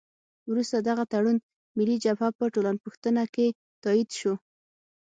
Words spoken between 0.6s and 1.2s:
دغه